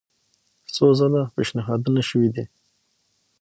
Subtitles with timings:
[0.73, 2.45] څو ځله پېشنهادونه شوي دي.